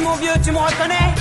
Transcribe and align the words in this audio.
Salut 0.00 0.12
mon 0.12 0.16
vieux, 0.16 0.32
tu 0.42 0.50
me 0.50 0.56
reconnais? 0.56 1.14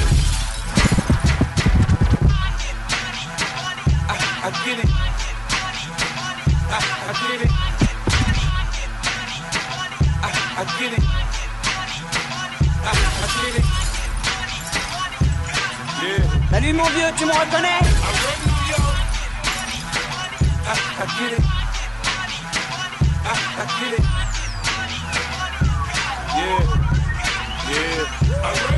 Salut 16.49 16.73
mon 16.73 16.85
vieux, 16.85 17.11
tu 17.17 17.25
me 17.25 17.31
reconnais? 17.33 17.79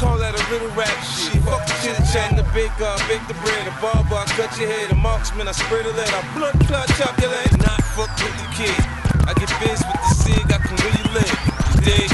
Call 0.00 0.16
that 0.16 0.32
a 0.32 0.40
little 0.48 0.72
rap 0.72 0.88
shit. 1.04 1.36
Fuck 1.44 1.60
the 1.68 1.76
chit 1.84 1.92
chat. 2.08 2.32
The 2.32 2.40
baker, 2.56 2.88
I 2.88 2.96
bake 3.04 3.20
the 3.28 3.36
bread. 3.44 3.68
The 3.68 3.74
barber, 3.84 4.16
I 4.16 4.24
cut 4.32 4.48
your 4.56 4.72
head. 4.72 4.88
The 4.88 4.96
marksman, 4.96 5.46
I 5.46 5.52
spray 5.52 5.82
the 5.82 5.92
lead. 5.92 6.08
I 6.08 6.24
blood 6.32 6.56
clot, 6.64 6.88
chop 6.96 7.20
your 7.20 7.28
leg. 7.28 7.52
Not 7.60 7.84
fuck 7.92 8.08
with 8.16 8.32
the 8.40 8.48
kid. 8.56 8.80
I 9.28 9.36
get 9.36 9.52
biz 9.60 9.84
with 9.84 10.00
the 10.00 10.14
cig. 10.16 10.40
I 10.48 10.56
can 10.56 10.72
really 10.80 11.04
live. 11.12 11.36
You 11.68 11.84
dig? 11.84 12.08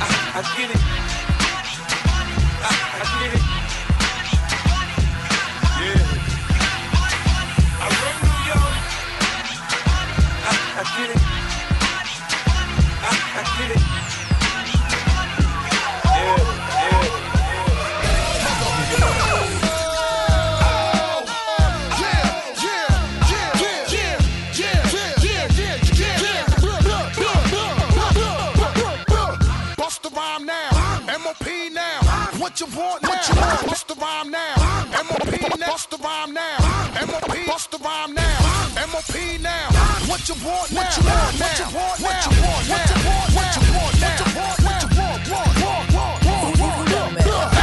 I, 0.00 0.08
I 0.32 0.40
get 0.56 0.72
it. 0.72 0.80
I, 2.64 3.04
get 3.20 3.36
it. 3.36 3.44
Yeah. 5.76 6.08
I 7.84 7.86
run 8.00 8.16
New 8.24 8.48
York. 8.48 8.80
I 10.80 10.84
get 10.96 11.12
it. 11.12 11.23
MOP 31.24 31.72
now. 31.72 32.00
What 32.38 32.60
you 32.60 32.66
want 32.76 33.02
now? 33.02 33.08
Bust 33.64 33.88
the 33.88 33.94
rhyme 33.94 34.30
now, 34.30 34.54
MOP 35.08 35.58
now. 35.58 35.66
Bust 35.66 35.90
the 35.90 35.96
rhyme 35.96 36.34
now, 36.34 36.58
MOP. 37.06 37.46
Bust 37.46 37.70
the 37.70 37.78
rhyme 37.78 38.12
now, 38.12 38.76
MOP 38.92 39.40
now. 39.40 39.70
What 40.04 40.28
you 40.28 40.34
want 40.44 40.70
now? 40.72 40.84
What 40.84 40.98
you 40.98 41.04
want 41.08 41.40
now? 41.40 41.48
What 41.48 41.56
you 41.58 41.64
want 41.72 42.00
now? 42.00 42.04
What 42.04 42.20
you 42.20 42.36
want 42.44 42.68
now? 42.68 42.92
What 43.32 43.56
you 43.56 43.64
want 43.72 43.94
now? 44.00 44.20
What 44.20 44.36
you 44.36 44.36
want 44.36 44.64
now? 44.64 44.68
What 44.68 44.82
you 44.82 44.92
want? 45.00 45.24
Want? 45.24 45.64
Want? 45.64 45.88
Want? 45.94 46.20
Want? 46.20 46.60
Want? 46.60 46.84
Want? 46.84 47.54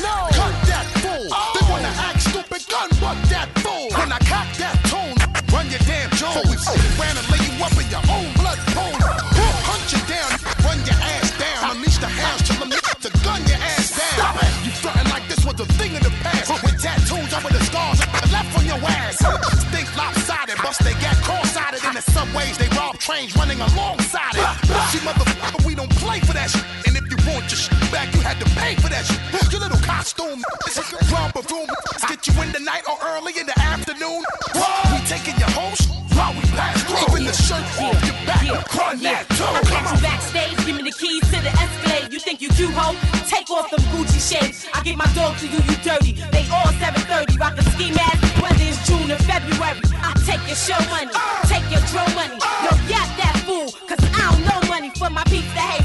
No, 0.00 0.16
cut 0.32 0.56
that 0.72 0.86
fool. 1.04 1.28
They 1.28 1.64
wanna 1.68 1.92
act 1.92 2.20
stupid, 2.22 2.62
gun 2.72 2.88
butt 3.00 3.20
that 3.28 3.48
fool. 3.60 3.92
When 4.00 4.10
I 4.12 4.18
cock 4.24 4.48
that 4.56 4.80
tune, 4.88 5.16
run 5.52 5.68
your 5.68 5.84
damn 5.84 6.08
Jones. 6.16 6.64
Ran 6.96 7.16
and 7.20 7.31
they 20.78 20.94
got 21.04 21.16
cross-sided 21.22 21.84
in 21.84 21.94
the 21.94 22.02
subways. 22.02 22.56
They 22.56 22.68
rob 22.76 22.98
trains 22.98 23.36
running 23.36 23.60
alongside 23.60 24.34
it. 24.34 24.46
See, 24.90 24.98
motherfucker, 25.04 25.66
we 25.66 25.74
don't 25.74 25.90
play 25.96 26.20
for 26.20 26.32
that 26.32 26.50
shit. 26.50 26.64
And 26.86 26.96
if 26.96 27.04
you 27.10 27.16
want 27.28 27.44
your 27.50 27.60
shit 27.60 27.76
back, 27.92 28.14
you 28.14 28.20
had 28.20 28.38
to 28.40 28.46
pay 28.56 28.74
for 28.76 28.88
that 28.88 29.04
shit. 29.04 29.20
Your 29.52 29.60
little 29.60 29.80
costume, 29.84 30.42
romper 31.12 31.42
room, 31.52 31.68
get 32.08 32.26
you 32.26 32.32
in 32.42 32.52
the 32.52 32.60
night 32.60 32.82
or 32.88 32.96
early 33.12 33.32
in 33.38 33.46
the 33.46 33.58
afternoon. 33.58 34.24
We 34.54 34.98
taking 35.04 35.36
your 35.36 35.50
whole 35.52 35.76
shit 35.76 35.92
while 36.16 36.32
we 36.32 36.40
pass 36.56 36.80
through. 36.84 37.04
Even 37.10 37.24
the 37.26 37.36
shirt 37.36 37.64
off 37.80 38.00
your 38.04 38.16
back, 38.24 38.44
run 38.74 38.98
that 39.04 39.28
too. 39.36 39.44
I 39.44 39.60
catch 39.68 39.92
you 39.92 40.02
backstage, 40.02 40.56
give 40.64 40.76
me 40.76 40.88
the 40.88 40.96
keys 40.96 41.20
to 41.32 41.38
the 41.42 41.52
Escalade. 41.52 42.12
You 42.12 42.20
think 42.20 42.40
you 42.40 42.48
cute, 42.48 42.72
ho? 42.72 42.96
Take 43.28 43.50
off 43.50 43.70
them 43.70 43.80
Gucci 43.92 44.20
shades. 44.20 44.66
I 44.72 44.82
get 44.82 44.96
my 44.96 45.08
dog 45.12 45.36
to 45.38 45.46
you, 45.46 45.60
you 45.68 45.76
dirty. 45.84 46.12
They 46.32 46.48
all 46.48 46.72
730, 46.80 47.36
rock 47.36 47.58
a 47.58 47.62
ski 47.76 47.92
mask, 47.92 48.20
whether 48.40 48.64
it's 48.64 48.80
June 48.86 49.10
or 49.10 49.20
February. 49.28 49.80
Your 50.52 50.58
show 50.58 50.90
money, 50.90 51.10
take 51.48 51.64
your 51.70 51.80
dro 51.88 52.04
money. 52.12 52.36
No, 52.36 52.76
yap 52.84 53.08
that 53.16 53.40
fool, 53.46 53.72
cause 53.88 53.96
I 54.12 54.36
don't 54.36 54.44
know 54.44 54.68
money 54.68 54.90
for 54.90 55.08
my 55.08 55.24
peeps 55.24 55.48
that 55.54 55.80
hate 55.80 55.81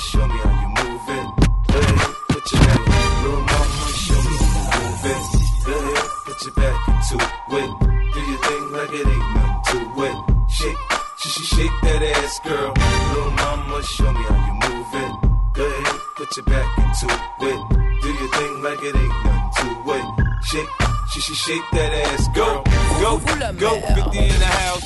show 0.00 0.26
me 0.26 0.38
how 0.38 0.54
you 0.62 0.68
move 0.68 1.08
it. 1.08 1.28
Go 1.72 1.78
ahead, 1.78 2.14
put 2.28 2.52
your 2.52 2.60
back. 2.62 2.82
Little 3.22 3.42
mama, 3.42 3.92
show 3.92 4.20
me 4.22 4.34
how 4.38 4.78
you 4.78 4.84
move 4.84 5.04
it. 5.12 5.22
Go 5.66 5.72
ahead, 5.78 6.08
put 6.26 6.42
your 6.44 6.54
back 6.54 6.88
into 6.88 7.16
it. 7.58 7.70
Do 8.14 8.20
your 8.20 8.40
thing 8.46 8.72
like 8.72 8.92
it 8.92 9.06
ain't 9.06 9.34
nothing 9.34 9.94
to 9.94 10.02
it. 10.04 10.16
Shake, 10.50 10.78
sh- 11.18 11.28
sh- 11.28 11.46
shake 11.56 11.76
that 11.82 12.02
ass, 12.02 12.38
girl. 12.44 12.72
Little 13.12 13.30
mama, 13.32 13.82
show 13.82 14.12
me 14.12 14.22
how 14.22 14.38
you 14.46 14.54
move 14.64 14.94
it. 15.04 15.12
Go 15.54 15.64
ahead, 15.66 16.00
put 16.16 16.36
your 16.36 16.44
back 16.46 16.78
into 16.78 17.06
it. 17.50 17.60
Do 18.02 18.08
your 18.08 18.30
thing 18.36 18.62
like 18.62 18.82
it 18.82 18.96
ain't 18.96 19.24
nothing 19.24 19.84
to 19.84 19.92
it. 19.94 20.06
Shake, 20.44 20.68
sh- 21.10 21.20
sh- 21.20 21.36
shake 21.44 21.66
that 21.72 21.92
ass, 21.92 22.28
go, 22.34 22.62
go, 23.00 23.18
go. 23.58 23.80
50 23.80 24.18
in 24.18 24.38
the 24.38 24.46
house, 24.46 24.77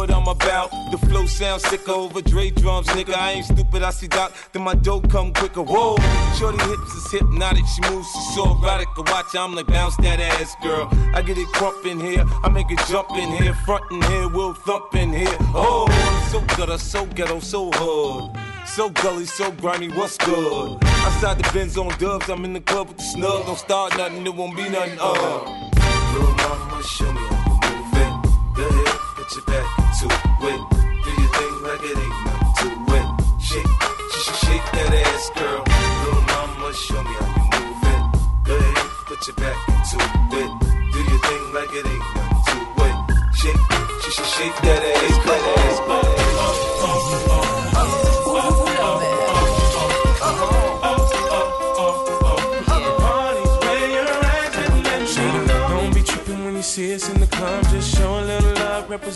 what 0.00 0.10
I'm 0.10 0.26
about. 0.26 0.70
The 0.90 0.96
flow 0.96 1.26
sounds 1.26 1.62
sicker 1.68 1.92
over 1.92 2.22
Dre 2.22 2.50
drums, 2.50 2.86
nigga. 2.88 3.14
I 3.14 3.32
ain't 3.32 3.44
stupid, 3.44 3.82
I 3.82 3.90
see 3.90 4.08
Doc, 4.08 4.32
then 4.52 4.62
my 4.62 4.74
dough 4.74 5.02
come 5.02 5.34
quicker. 5.34 5.62
Whoa, 5.62 5.96
shorty 6.38 6.62
hips 6.64 6.94
is 6.94 7.12
hypnotic, 7.12 7.66
she 7.66 7.82
moves, 7.90 8.08
she's 8.10 8.34
so 8.34 8.44
erotic. 8.56 8.88
I 8.96 9.00
watch, 9.12 9.36
I'm 9.36 9.54
like, 9.54 9.66
bounce 9.66 9.96
that 9.98 10.18
ass, 10.18 10.56
girl. 10.62 10.88
I 11.14 11.20
get 11.20 11.36
it 11.36 11.48
crump 11.48 11.84
in 11.84 12.00
here, 12.00 12.24
I 12.42 12.48
make 12.48 12.70
it 12.70 12.80
jump 12.88 13.10
in 13.12 13.28
here, 13.30 13.52
front 13.66 13.84
in 13.90 14.00
here, 14.02 14.28
we'll 14.28 14.54
thump 14.54 14.94
in 14.94 15.12
here. 15.12 15.36
Oh, 15.54 15.86
so 16.32 16.40
gutter, 16.56 16.78
so 16.78 17.04
ghetto, 17.04 17.40
so 17.40 17.70
hood. 17.70 18.30
So 18.66 18.88
gully, 18.88 19.26
so 19.26 19.52
grimy, 19.52 19.88
what's 19.88 20.16
good? 20.16 20.78
Outside 20.82 21.38
the 21.38 21.50
Benz 21.52 21.76
on 21.76 21.88
dubs, 21.98 22.30
I'm 22.30 22.44
in 22.46 22.54
the 22.54 22.60
club 22.60 22.88
with 22.88 22.96
the 22.96 23.02
snug. 23.02 23.44
Don't 23.44 23.58
start 23.58 23.98
nothing, 23.98 24.26
it 24.26 24.34
won't 24.34 24.56
be 24.56 24.66
nothing, 24.70 24.98
uh. 24.98 25.68
Little 26.14 26.34
mama, 26.36 26.82
show 26.84 27.12
me 27.12 27.20
how 27.20 27.44
you 27.52 27.76
move 27.76 27.98
it. 28.00 28.56
Go 28.56 28.66
ahead, 28.66 28.98
put 29.16 29.36
your 29.36 29.44
back 29.44 29.79
into 29.90 30.06
it. 30.06 30.60
Do 31.04 31.10
your 31.20 31.30
thing 31.36 31.54
like 31.66 31.82
it 31.82 31.98
ain't 31.98 32.16
nothing 32.24 32.86
to 32.86 32.94
it. 32.94 33.06
Shake, 33.42 33.66
sh- 33.66 34.22
sh- 34.22 34.38
shake 34.46 34.66
that 34.76 34.92
ass, 35.02 35.30
girl. 35.34 35.62
Little 36.04 36.22
mama, 36.30 36.72
show 36.74 37.02
me 37.02 37.14
how 37.18 37.26
you 37.36 37.44
move 37.50 37.82
it. 37.94 38.02
Go 38.46 38.54
ahead, 38.56 38.90
put 39.06 39.26
your 39.26 39.36
back 39.36 39.58
into 39.68 39.96
it. 40.38 40.50
Do 40.92 40.98
your 41.10 41.20
thing 41.26 41.44
like 41.54 41.72
it 41.74 41.86
ain't 41.86 42.06
nothing 42.14 42.42
to 42.46 42.84
it. 42.86 42.96
Shake, 43.34 43.62
sh- 44.02 44.12
sh- 44.14 44.30
shake 44.36 44.54
ass, 44.54 44.62
that 44.62 44.79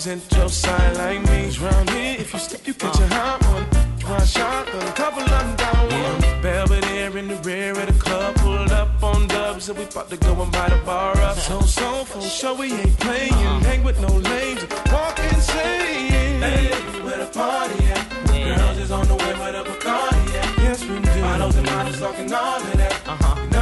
represent 0.07 0.39
your 0.39 0.49
side 0.49 0.97
like 0.97 1.23
me. 1.31 1.57
Round 1.59 1.91
here, 1.91 2.17
if 2.19 2.33
you 2.33 2.39
step, 2.39 2.67
you 2.67 2.75
catch 2.75 3.01
a 3.01 3.07
hot 3.09 3.43
one. 3.47 3.65
One 4.11 4.27
shot, 4.27 4.69
a 4.69 4.93
couple 4.93 5.23
of 5.23 5.31
them 5.31 5.57
down 5.57 5.89
one. 5.89 6.43
Belvedere 6.43 7.17
in 7.17 7.29
the 7.29 7.37
rear 7.37 7.71
of 7.71 7.87
the 7.87 7.99
club, 7.99 8.35
pulled 8.37 8.71
up 8.71 9.03
on 9.03 9.27
dubs, 9.29 9.69
and 9.71 9.79
we 9.79 9.85
about 9.85 10.11
to 10.11 10.17
go 10.19 10.43
and 10.43 10.53
buy 10.53 10.69
the 10.69 10.77
bar 10.85 11.17
up. 11.21 11.37
So, 11.45 11.61
so, 11.61 12.05
for 12.05 12.21
sure, 12.21 12.55
we 12.55 12.73
ain't 12.73 12.99
playing. 13.01 13.33
Hang 13.69 13.83
with 13.83 13.99
no 14.01 14.09
lames, 14.09 14.63
walk 14.93 15.19
insane. 15.21 16.41
Hey, 16.43 16.69
where 17.03 17.19
the 17.19 17.31
party 17.33 17.85
at? 17.87 18.05
Girls 18.29 18.79
is 18.79 18.91
on 18.91 19.07
the 19.09 19.17
way 19.17 19.33
with 19.33 19.55
a 19.55 19.65
Bacardi 19.65 20.35
at. 20.41 20.59
Yes, 20.59 20.85
we 20.85 21.01
do. 21.01 21.21
Bottles 21.23 21.57
and 21.57 21.67
models 21.67 21.99
talking 21.99 22.33
all 22.33 22.57
of 22.57 22.73
that. 22.77 23.09
Uh-huh. 23.09 23.54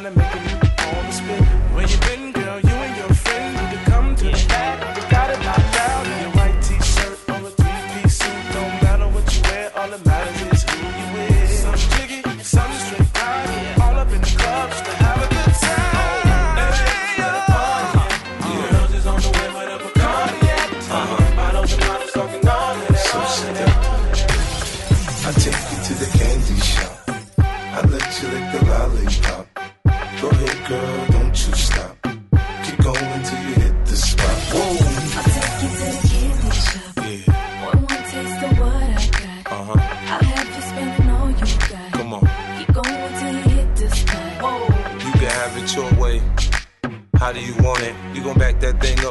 Trying 0.00 0.14
to 0.14 0.18
make 0.18 0.29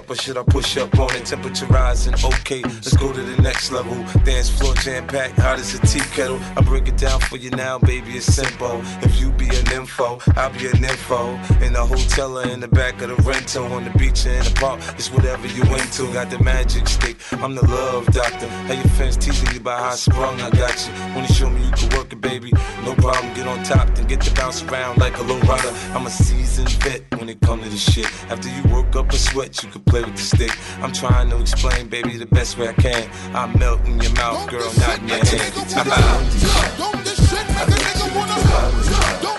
or 0.10 0.16
should 0.16 0.38
I 0.38 0.44
push 0.44 0.78
up 0.78 0.98
on 1.00 1.16
it? 1.16 1.26
Temperature 1.26 1.66
rising, 1.68 2.14
okay, 2.16 2.62
let's 2.64 2.96
go 2.96 3.12
to 3.12 3.22
the 3.22 3.42
next 3.42 3.72
level. 3.72 3.96
Dance 4.24 4.50
floor 4.50 4.74
jam 4.76 5.08
packed, 5.08 5.38
hot 5.38 5.60
as 5.60 5.74
a 5.76 5.80
tea 5.86 6.00
kettle. 6.16 6.40
I 6.58 6.62
break 6.62 6.88
it 6.88 6.98
down 6.98 7.20
for 7.20 7.38
you 7.38 7.50
now, 7.52 7.78
baby, 7.80 8.14
it's 8.14 8.26
simple. 8.26 8.82
If 9.02 9.20
you 9.20 9.32
be 9.32 9.48
an 9.50 9.72
info, 9.72 10.20
I'll 10.36 10.52
be 10.52 10.68
an 10.68 10.84
info. 10.84 11.36
In 11.64 11.74
the 11.74 11.86
hotel 11.86 12.40
or 12.40 12.48
in 12.48 12.60
the 12.60 12.68
back 12.68 13.02
of 13.02 13.10
the 13.10 13.16
rental, 13.24 13.66
on 13.74 13.84
the 13.84 13.92
beach 13.92 14.26
or 14.26 14.32
in 14.32 14.44
the 14.44 14.54
park, 14.60 14.80
it's 14.98 15.12
whatever 15.12 15.48
you 15.48 15.64
into. 15.64 16.12
Got 16.14 16.30
the 16.30 16.40
magic 16.40 16.88
stick, 16.88 17.18
I'm 17.34 17.56
the 17.56 17.66
love 17.68 18.06
doctor. 18.08 18.48
How 18.48 18.74
your 18.74 18.84
fans 18.98 19.18
teasing 19.18 19.52
you 19.54 19.60
about 19.60 19.80
how 19.80 19.90
I 19.90 19.96
sprung, 19.96 20.42
I 20.42 20.50
got 20.50 20.76
you. 20.88 20.94
Wanna 21.16 21.28
show 21.28 21.50
me 21.50 21.64
you 21.66 21.72
can 21.72 21.98
work 21.98 22.12
it, 22.14 22.22
baby? 22.22 22.52
No 22.90 22.96
problem, 22.96 23.32
get 23.36 23.46
on 23.46 23.64
top, 23.64 23.88
then 23.94 24.08
get 24.08 24.20
to 24.22 24.34
bounce 24.34 24.64
around 24.64 24.98
like 24.98 25.16
a 25.20 25.22
low 25.22 25.40
rider. 25.42 25.70
I'm 25.94 26.08
a 26.08 26.10
seasoned 26.10 26.72
vet 26.82 27.04
when 27.20 27.30
it 27.30 27.40
come 27.40 27.62
to 27.62 27.70
this 27.70 27.84
shit. 27.94 28.08
After 28.32 28.50
you 28.50 28.64
work 28.74 28.96
up 28.96 29.14
a 29.14 29.16
sweat, 29.16 29.62
you 29.62 29.70
can 29.70 29.82
play 29.82 30.02
with 30.02 30.16
the 30.16 30.24
stick. 30.24 30.58
I'm 30.82 30.92
trying 30.92 31.30
to 31.30 31.40
explain, 31.40 31.88
baby, 31.88 32.18
the 32.18 32.26
best 32.26 32.58
way 32.58 32.70
I 32.70 32.74
can. 32.74 33.08
I 33.36 33.46
melt 33.58 33.86
in 33.86 34.00
your 34.00 34.14
mouth, 34.14 34.50
girl, 34.50 34.74
not 34.80 34.98
in 34.98 35.08
your 35.08 35.24
hand. 35.24 35.54
I'm. 35.76 36.26
Don't 36.80 37.04
this 37.04 37.30
shit 37.30 37.48
make 37.50 37.68
a 37.68 37.80
nigga 37.80 38.16
wanna? 38.16 39.39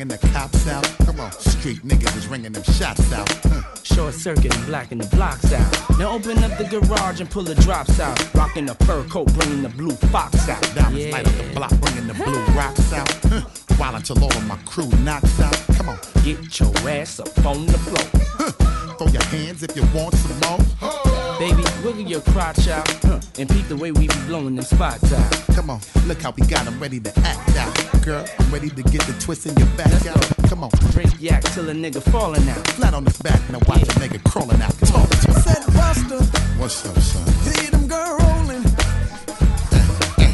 Bringing 0.00 0.18
the 0.18 0.28
cops 0.28 0.66
out. 0.66 0.84
Come 1.04 1.20
on, 1.20 1.30
street 1.32 1.82
niggas 1.82 2.16
is 2.16 2.26
ringing 2.26 2.52
them 2.52 2.62
shots 2.62 3.12
out. 3.12 3.28
Huh. 3.44 3.62
Short 3.82 4.14
circuit 4.14 4.54
and 4.56 4.66
blacking 4.66 4.96
the 4.98 5.06
blocks 5.14 5.52
out. 5.52 5.98
Now 5.98 6.12
open 6.12 6.42
up 6.42 6.56
the 6.56 6.64
garage 6.64 7.20
and 7.20 7.30
pull 7.30 7.42
the 7.42 7.54
drops 7.56 8.00
out. 8.00 8.16
Rocking 8.34 8.64
the 8.66 8.74
fur 8.86 9.04
coat, 9.04 9.30
bringing 9.34 9.62
the 9.62 9.68
blue 9.68 9.94
fox 10.10 10.48
out. 10.48 10.62
Diamonds 10.74 11.04
Yeah. 11.04 11.12
light 11.12 11.26
up 11.28 11.34
the 11.36 11.54
block, 11.54 11.72
bringing 11.80 12.06
the 12.06 12.14
blue 12.14 12.40
rocks 12.56 12.92
out. 12.94 13.10
Huh. 13.24 13.42
While 13.76 13.96
until 13.96 14.22
all 14.24 14.32
of 14.32 14.46
my 14.46 14.56
crew 14.64 14.88
knocks 15.04 15.38
out. 15.40 15.58
Come 15.76 15.90
on, 15.90 15.98
Get 16.24 16.58
your 16.60 16.72
ass 16.88 17.20
up 17.20 17.44
on 17.44 17.66
the 17.66 17.78
floor. 17.78 18.06
huh. 18.38 18.94
throw 18.96 19.08
your 19.08 19.24
hands 19.24 19.62
if 19.62 19.76
you 19.76 19.82
want 19.94 20.14
some 20.14 20.40
more. 20.40 21.29
Baby, 21.40 21.64
wiggle 21.82 22.02
your 22.02 22.20
crotch 22.20 22.68
out. 22.68 22.86
Huh. 23.02 23.18
And 23.38 23.48
peep 23.48 23.66
the 23.68 23.76
way 23.76 23.92
we 23.92 24.06
be 24.08 24.14
blowing 24.26 24.56
them 24.56 24.64
spots 24.64 25.10
out. 25.12 25.32
Come 25.56 25.70
on, 25.70 25.80
look 26.06 26.20
how 26.20 26.32
we 26.36 26.42
got 26.46 26.66
'em 26.66 26.78
ready 26.78 27.00
to 27.00 27.10
act 27.20 27.56
out. 27.56 27.72
Girl, 28.02 28.24
I'm 28.38 28.50
ready 28.52 28.68
to 28.68 28.82
get 28.82 29.00
the 29.06 29.14
twist 29.24 29.46
in 29.46 29.56
your 29.56 29.66
back 29.68 30.04
out. 30.06 30.20
Come 30.50 30.64
on, 30.64 30.70
Drink 30.92 31.14
yak 31.18 31.42
till 31.54 31.66
a 31.70 31.72
nigga 31.72 32.02
falling 32.12 32.46
out. 32.50 32.66
flat 32.76 32.92
on 32.92 33.06
his 33.06 33.16
back, 33.18 33.40
now 33.50 33.58
watch 33.66 33.82
a 33.82 33.86
nigga 34.02 34.20
crawling 34.30 34.60
out. 34.60 34.74
Talk 34.80 35.08
to 35.08 35.28
me. 35.32 35.40
Said 35.40 35.64
Buster, 35.72 36.20
What's 36.58 36.84
up, 36.84 36.98
son? 37.00 37.26
see 37.44 37.66
them 37.70 37.86
girl 37.88 38.18
rolling. 38.20 38.64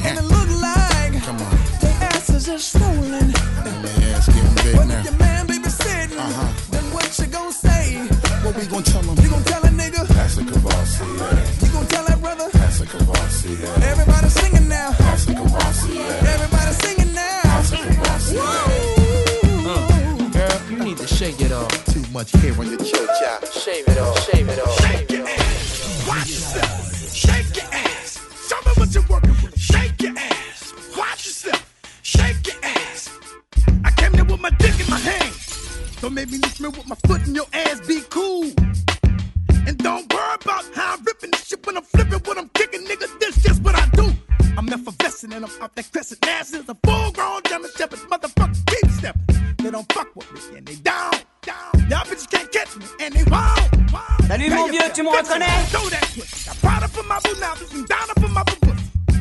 And 0.07 0.19
it 0.19 0.25
look 0.25 0.51
like 0.61 1.23
Come 1.25 1.37
on, 1.41 1.59
their 1.83 1.97
asses 2.11 2.49
are 2.49 2.59
swollen. 2.59 3.33
and 3.69 3.85
their 3.85 4.17
ass 4.17 4.27
getting 4.27 4.55
big 4.65 4.75
But 4.77 4.87
now. 4.89 4.99
if 4.99 5.05
your 5.05 5.15
man 5.15 5.47
baby 5.47 5.69
sitting, 5.71 6.19
Uh-huh. 6.19 6.49
then 6.73 6.85
what 6.93 7.07
you 7.19 7.27
gonna 7.27 7.53
say? 7.53 7.85
What 8.43 8.57
we 8.57 8.67
gonna 8.67 8.83
tell 8.83 9.03
him? 9.03 9.16
Kavasi. 11.05 11.67
You 11.67 11.73
gon' 11.73 11.87
tell 11.87 12.05
that 12.05 12.21
brother? 12.21 12.49
That's 12.53 12.81
a 12.81 12.87
Kavasi. 12.87 13.83
Everybody 13.83 14.29
singing 14.29 14.69
now. 14.69 14.91
That's 14.99 15.27
a 15.29 15.35
Kavasi. 15.35 15.97
Everybody 16.35 16.73
singing 16.73 17.15
now. 17.15 17.41
That's 17.45 17.73
a 17.73 17.77
Kavasi, 17.77 18.35
yeah. 18.35 19.71
Uh, 19.71 20.29
girl, 20.31 20.71
you 20.71 20.85
need 20.85 20.99
to 20.99 21.07
shake 21.07 21.41
it 21.41 21.53
off. 21.53 21.85
Too 21.87 22.05
much 22.13 22.33
hair 22.33 22.53
on 22.59 22.69
your 22.69 22.79
church 22.79 23.23
out. 23.27 23.47
Shave 23.53 23.89
it 23.89 23.99
off, 23.99 24.31
shave 24.31 24.49
it 24.49 24.59
off. 24.59 24.86
Salut, 54.29 54.51
mon 54.51 54.69
vieux, 54.69 55.03
me 55.03 55.11
reconnais? 55.11 55.65
Throw 55.71 55.89
that 55.89 56.03
pussy. 56.15 56.47
Got 56.47 56.59
Prada 56.61 56.89
for 56.89 57.03
my 57.05 57.19
boo 57.21 57.41
novice 57.41 57.73
and 57.75 57.87
Donna 57.87 58.13
for 58.21 58.29
my 58.29 58.43
boo. 58.43 58.67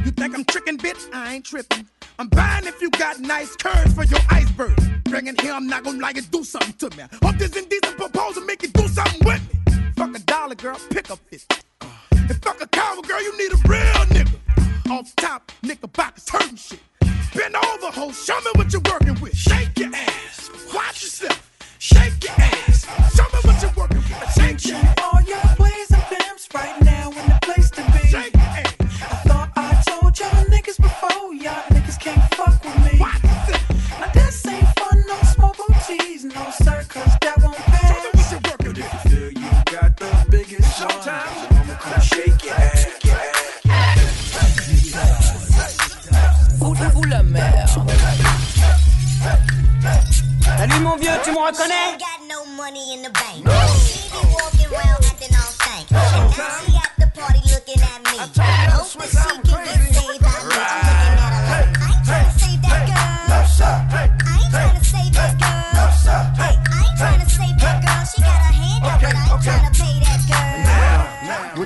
You 0.03 0.11
think 0.11 0.35
I'm 0.35 0.45
tricking, 0.45 0.77
bitch? 0.77 1.13
I 1.13 1.35
ain't 1.35 1.45
tripping. 1.45 1.87
I'm 2.17 2.27
buying 2.29 2.65
if 2.65 2.81
you 2.81 2.89
got 2.91 3.19
nice 3.19 3.55
curves 3.55 3.93
for 3.93 4.03
your 4.05 4.19
iceberg. 4.29 4.75
Bring 5.03 5.27
it 5.27 5.39
here, 5.41 5.53
I'm 5.53 5.67
not 5.67 5.83
gonna 5.83 5.99
like 5.99 6.17
it, 6.17 6.29
do 6.31 6.43
something 6.43 6.73
to 6.73 6.97
me. 6.97 7.03
Hope 7.23 7.37
this 7.37 7.55
indecent 7.55 7.97
proposal 7.97 8.43
make 8.45 8.61
you 8.63 8.69
do 8.69 8.87
something 8.87 9.19
with 9.25 9.41
me. 9.53 9.91
Fuck 9.95 10.15
a 10.15 10.19
dollar, 10.19 10.55
girl, 10.55 10.77
pick 10.89 11.11
up 11.11 11.19
50. 11.29 11.55
Uh, 11.81 11.87
and 12.11 12.43
fuck 12.43 12.61
a 12.61 12.67
coward, 12.67 13.07
girl, 13.07 13.21
you 13.21 13.37
need 13.37 13.51
a 13.51 13.67
real 13.67 14.05
nigga. 14.15 14.91
Off 14.91 15.15
top, 15.17 15.51
knickerbockers 15.61 16.29
hurting 16.29 16.55
shit. 16.57 16.79
Bend 17.35 17.55
over, 17.55 17.91
ho, 17.91 18.11
show 18.11 18.39
me 18.41 18.51
what 18.55 18.71
you're 18.71 18.81
working 18.89 19.19
with. 19.21 19.35
Shake 19.35 19.77
your 19.77 19.93
ass, 19.93 20.49
watch 20.73 21.03
yourself. 21.03 21.54
Shake 21.85 22.23
your 22.23 22.33
ass, 22.39 22.83
show 23.15 23.23
me 23.31 23.39
what 23.43 23.61
you're 23.61 23.71
working 23.77 23.97
with. 23.97 24.31
Shake 24.33 24.73
ass. 24.73 24.95
All 25.03 25.21
your 25.21 25.39
plays 25.55 25.91
and 25.91 26.01
pimps 26.09 26.47
right 26.55 26.84
around 54.65 55.05
acting 55.05 55.33
all 55.35 55.51
stank. 55.55 55.91
And 55.91 56.37
now 56.37 56.59
she 56.59 56.75
at 56.75 56.91
the 56.99 57.07
party 57.17 57.39
looking 57.47 57.81
at 57.81 58.03
me. 58.03 58.17
Hope 58.19 58.33
that 58.33 59.09
she 59.09 59.17
can 59.17 59.41
get 59.43 59.94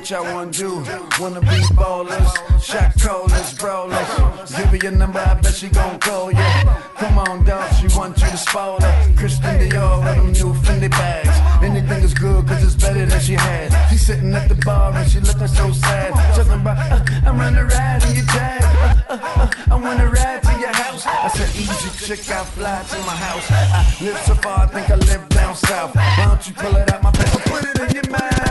What 0.10 0.24
y'all 0.26 0.34
wanna 0.34 0.52
do? 0.52 0.76
Wanna 1.20 1.42
be 1.42 1.62
ballers, 1.78 2.64
shot 2.64 3.00
callers, 3.00 3.54
brawlers. 3.60 4.56
Give 4.58 4.66
her 4.66 4.78
your 4.78 4.92
number, 4.94 5.20
I 5.20 5.36
bet 5.36 5.54
she 5.54 5.70
gon' 5.70 6.00
call 6.00 6.32
you. 6.32 6.50
Come 6.98 7.20
on, 7.20 7.44
dog, 7.44 7.72
she 7.76 7.96
want 7.96 8.20
you 8.20 8.28
to 8.28 8.38
spoil 8.38 8.82
her. 8.82 9.14
Christian 9.16 9.70
Dior 9.70 10.04
with 10.04 10.16
them 10.16 10.32
new 10.32 10.60
Fendi 10.62 10.90
bags. 10.90 11.64
Anything 11.64 12.04
is 12.04 12.16
good, 12.16 12.48
cause 12.48 12.64
it's 12.64 12.74
better 12.74 13.06
than 13.06 13.22
she 13.22 13.34
had. 13.34 13.70
She 13.92 13.98
sitting 13.98 14.34
at 14.34 14.50
the 14.50 14.56
bar 14.56 14.92
and 14.96 15.12
she 15.12 15.20
looking 15.20 15.48
so 15.48 15.72
sad. 15.74 16.12
Talking 16.36 16.54
about, 16.54 16.92
uh, 16.92 17.06
I'm 17.28 17.38
running 17.38 17.68
ride 17.68 18.04
in 18.06 18.16
your 18.16 18.26
jag. 18.26 18.64
Uh, 18.64 19.06
uh, 19.10 19.20
uh, 19.22 19.50
I 19.70 19.76
wanna 19.76 20.10
ride 20.10 20.42
to 20.42 20.60
your 20.60 20.74
house. 20.74 21.06
I 21.06 21.28
said, 21.28 21.50
easy 21.56 21.90
chick, 22.08 22.28
I 22.32 22.44
fly 22.46 22.82
to 22.82 22.98
my 23.06 23.16
house. 23.16 23.46
I 23.52 24.04
live 24.04 24.18
so 24.26 24.34
far, 24.34 24.62
I 24.62 24.66
think 24.74 24.90
I 24.90 24.96
live 24.96 25.30
down 25.30 25.56
south. 25.56 25.96
Why 25.96 26.26
don't 26.26 26.48
you 26.48 26.54
pull 26.56 26.76
it 26.78 26.92
out 26.92 27.04
my 27.04 27.12
pants 27.12 27.36
and 27.36 27.44
put 27.44 27.64
it 27.64 27.80
in 27.80 27.96
your 27.96 28.10
mouth? 28.10 28.50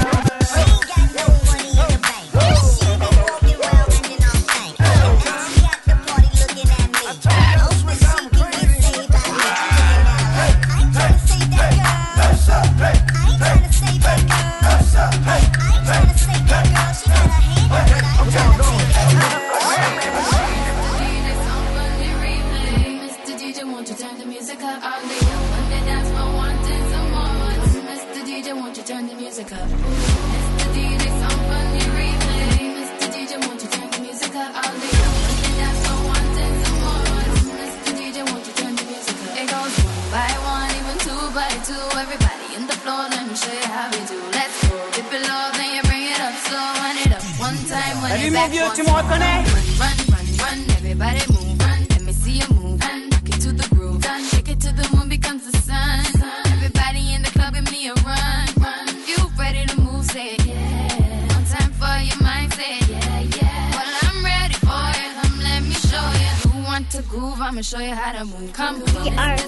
Groove? 67.18 67.40
I'ma 67.40 67.62
show 67.62 67.80
you 67.80 67.94
how 67.94 68.12
to 68.12 68.24
move. 68.24 68.52
Come, 68.52 68.80
we 68.80 69.10
are 69.10 69.38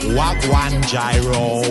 Wagwan 0.00 0.80
Gyro. 0.88 1.62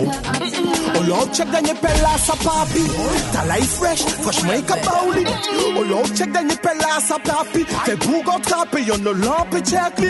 Oh 0.94 1.04
Lord, 1.06 1.32
check 1.34 1.48
the 1.48 1.74
pelas 1.80 2.26
sa 2.26 2.34
papi. 2.34 2.84
Talay 3.32 3.62
fresh, 3.64 4.02
fresh 4.02 4.42
makeup 4.44 4.78
only. 5.02 5.24
Oh 5.26 5.84
Lord, 5.86 6.14
check 6.14 6.32
the 6.32 6.58
pelas 6.62 7.08
sa 7.08 7.18
papi. 7.18 7.64
Te 7.84 7.96
bougo 7.96 8.38
trappe, 8.42 8.86
yon 8.86 9.02
no 9.02 9.12
lampe 9.12 9.60
check 9.68 9.98
me. 9.98 10.08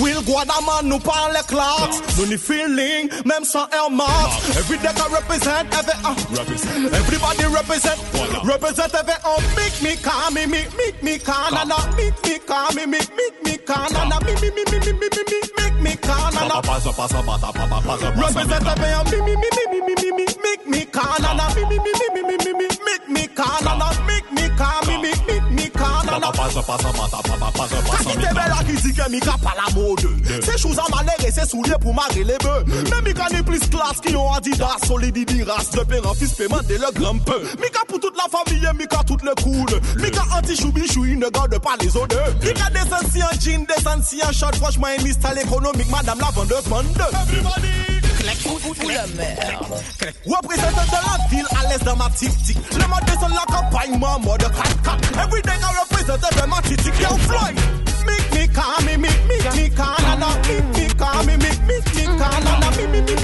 We'll 0.00 0.22
Guadaman 0.22 0.88
nous 0.88 0.98
parle 1.00 1.42
clocks. 1.46 2.00
No 2.18 2.24
ni 2.24 2.38
feeling, 2.38 3.08
même 3.24 3.44
sans 3.44 3.66
Air 3.72 3.90
Max. 3.90 4.56
Every 4.56 4.78
day 4.78 4.88
I 4.88 5.08
represent, 5.12 5.68
every, 5.72 5.92
uh, 6.04 6.14
represent. 6.38 6.94
everybody 6.94 7.44
represent. 7.46 7.98
Voilà. 8.12 8.42
Represent 8.44 8.94
every, 8.94 9.14
oh, 9.24 9.36
uh, 9.36 9.56
make 9.56 9.82
me 9.82 9.96
calm, 10.02 10.34
me, 10.34 10.46
me, 10.46 10.64
make 10.78 11.02
me 11.02 11.18
calm, 11.18 11.54
and 11.54 11.72
uh, 11.72 11.86
make 11.96 12.16
me 12.24 12.38
calm, 12.46 12.74
me, 12.74 12.86
make 12.86 13.10
me 13.44 13.56
calm, 13.58 13.94
and 13.94 14.12
uh, 14.12 14.20
me, 14.20 14.34
me, 14.40 14.50
me, 14.50 14.64
me, 14.70 14.78
me, 14.80 14.92
me, 14.92 15.08
me, 15.08 15.40
make 15.58 15.80
me 15.80 15.96
calm, 15.96 16.36
and 16.38 16.52
uh, 16.52 16.62
Represent 17.42 18.68
a 18.68 18.74
me, 19.10 19.20
me, 19.20 19.34
me, 19.34 19.48
me, 19.72 19.80
me, 19.80 19.94
me, 19.96 20.10
me, 20.12 20.26
make 20.44 20.66
me 20.68 20.84
call 20.84 21.24
me, 21.56 21.64
me, 21.64 21.78
me, 21.78 21.92
me, 21.98 22.22
me, 22.22 22.22
me, 22.22 22.36
me, 22.38 22.52
me, 22.52 22.68
make 22.84 23.08
me 23.08 23.26
call 23.34 23.68
and 23.68 23.82
me. 24.06 24.11
Pas 26.22 26.30
pasa, 26.30 26.62
pasa, 26.62 26.92
mata, 26.92 27.18
papa, 27.18 27.50
pasa, 27.50 27.82
pasa 27.82 28.04
Kaki 28.04 28.16
tebe 28.22 28.44
la 28.46 28.62
ki 28.62 28.76
di 28.78 28.92
ke 28.94 29.10
mi 29.10 29.18
ka 29.18 29.34
pala 29.42 29.66
mode 29.74 30.06
Se 30.46 30.54
chouza 30.54 30.84
manere, 30.94 31.32
se 31.34 31.44
soulie 31.50 31.74
pou 31.82 31.92
mare 31.92 32.22
le 32.22 32.38
be 32.38 32.54
Men 32.90 33.02
mi 33.02 33.12
ka 33.12 33.26
ni 33.32 33.42
plis 33.42 33.66
klas 33.66 33.98
ki 33.98 34.14
yon 34.14 34.30
adidas 34.36 34.86
Solidi 34.86 35.24
di 35.24 35.42
ras, 35.42 35.70
de 35.74 36.76
le 36.78 36.92
grampe 36.94 37.34
Mi 37.58 37.68
ka 37.74 37.82
pou 37.88 37.98
tout 37.98 38.14
la 38.16 38.30
famille, 38.30 38.70
mi 38.78 38.86
ka 38.86 39.02
tout 39.04 39.18
le 39.24 39.34
koule 39.42 39.80
Mi 39.98 40.12
ka 40.12 40.22
anti 40.38 40.54
choubi 40.54 40.86
choui, 40.86 41.16
ne 41.16 41.28
garde 41.28 41.58
pa 41.58 41.74
les 41.80 41.96
ode 41.96 42.14
Mi 42.44 42.54
ka 42.54 42.70
desen 42.70 43.10
si 43.10 43.20
an 43.20 43.34
jean, 43.40 43.66
desen 43.66 44.02
si 44.04 44.22
an 44.22 44.32
shot 44.32 44.54
Franchement, 44.54 44.86
en 44.86 45.90
madame 45.90 46.20
la 46.20 46.30
vendeuse 46.30 46.68
mande 46.68 47.02
Everybody 47.10 48.11
Représentant 50.24 50.86
de 50.86 50.92
la 50.92 51.28
ville 51.28 51.46
à 51.58 51.68
l'aise 51.68 51.82
dans 51.84 51.96
ma 51.96 52.08
tic-tic 52.10 52.56
Le 52.72 52.86
mode 52.86 53.04
descend 53.06 53.32
la 53.32 53.44
campagne, 53.52 53.98
moi 53.98 54.18
mode 54.22 54.42
crack-crack 54.42 55.00
Every 55.24 55.42
day 55.42 55.50
I 55.50 55.72
represent 55.80 56.20
de 56.20 56.46
ma 56.46 56.62
tic-tic 56.62 56.94
Yo 57.00 57.16
fly 57.16 57.54
Make 58.06 58.32
me 58.32 58.46
calm, 58.54 58.84
me, 58.86 58.96
make 58.96 59.24
me, 59.28 59.36
me 59.56 59.70
calm, 59.70 59.96
na 60.02 60.14
na 60.16 60.28
Make 60.48 60.70
me 60.76 60.86
calm, 60.94 61.26
me, 61.26 61.36
make 61.36 61.62
me, 61.66 61.74
me 61.94 62.04
calm, 62.18 62.44
na 62.44 62.58
na 62.60 62.70
Me, 62.70 63.00
the 63.00 63.16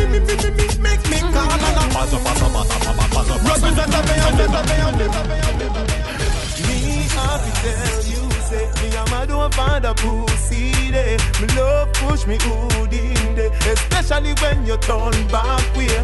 Me 6.67 6.77
happy 7.15 7.51
tell 7.63 8.28
say 8.49 8.65
me 8.81 8.97
and 8.97 9.11
my 9.11 9.27
don't 9.27 9.53
find 9.55 9.85
a 9.85 9.95
pussy 9.95 10.73
day. 10.91 11.17
Me 11.41 11.47
love 11.55 11.93
push 11.95 12.27
me 12.27 12.37
hood 12.41 12.93
in 12.93 13.35
day, 13.37 13.51
especially 13.73 14.33
when 14.43 14.67
you 14.67 14.77
turn 14.79 15.17
back 15.29 15.65
way. 15.77 16.01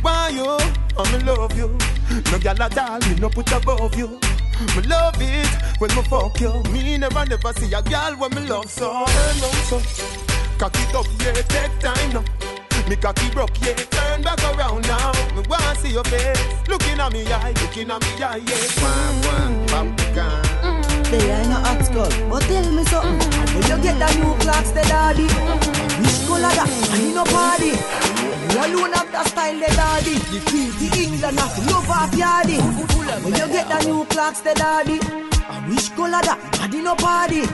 Why 0.00 0.30
you? 0.30 0.56
Oh, 0.96 1.06
me 1.12 1.18
love 1.24 1.56
you. 1.56 1.68
No 2.30 2.36
gyal 2.44 2.64
a 2.64 2.68
doll, 2.68 3.00
me 3.08 3.14
no 3.20 3.28
put 3.28 3.52
above 3.52 3.94
you. 3.96 4.08
Me 4.76 4.82
love 4.88 5.20
it 5.20 5.52
when 5.78 5.90
me 5.94 6.02
fuck 6.02 6.40
you. 6.40 6.52
Me 6.72 6.96
never 6.98 7.24
never 7.26 7.52
see 7.54 7.72
a 7.72 7.82
girl 7.82 8.12
when 8.16 8.34
me 8.34 8.42
love 8.48 8.70
so. 8.70 8.88
Turn 9.06 9.44
on 9.46 9.56
so, 9.68 9.78
cock 10.58 10.74
it 10.74 10.94
up, 10.94 11.06
yeah, 11.20 11.42
take 11.52 11.78
time 11.80 12.12
now. 12.14 12.24
Me 12.88 12.96
cocky 12.96 13.30
broke, 13.30 13.60
yeah, 13.60 13.74
turn 13.74 14.22
back 14.22 14.42
around 14.50 14.82
now. 14.88 15.12
Me 15.36 15.42
wanna 15.48 15.74
see 15.76 15.92
your 15.92 16.04
face, 16.04 16.68
looking 16.68 16.98
at 16.98 17.12
me 17.12 17.22
eye, 17.32 17.54
looking 17.62 17.90
at 17.90 18.00
me 18.02 18.24
eye, 18.24 18.40
yeah. 18.48 18.82
One, 18.82 19.66
one, 19.76 20.61
bam. 21.12 21.20
They 21.20 21.30
are 21.30 21.48
not 21.48 21.66
hot 21.66 22.28
but 22.28 22.42
tell 22.42 22.72
me 22.72 22.84
something. 22.84 23.30
When 23.52 23.62
you 23.68 23.82
get 23.82 23.98
the 23.98 24.08
new 24.18 24.34
clocks, 24.40 24.70
the 24.70 24.82
daddy. 24.82 25.28
Which 26.00 26.26
color 26.26 26.52
that? 26.56 26.68
And 26.92 27.02
you 27.02 27.14
no 27.14 27.24
party. 27.24 27.72
You 28.52 28.58
alone 28.58 28.92
have 28.92 29.12
that 29.12 29.26
style, 29.28 29.58
the 29.58 29.66
daddy. 29.66 30.14
The 30.32 30.40
the 30.78 31.02
England, 31.02 31.38
to 31.38 31.60
love 31.72 31.90
off 31.90 32.12
yardy. 32.12 32.58
When 33.24 33.34
you 33.34 33.48
get 33.48 33.68
the 33.68 33.78
new 33.86 34.04
clocks, 34.06 34.40
the 34.40 34.54
daddy. 34.54 34.98
Which 35.68 35.94
color 35.94 36.22
that? 36.22 36.38
And 36.62 36.74
you 36.74 36.82
no 36.82 36.94
party. 36.96 37.44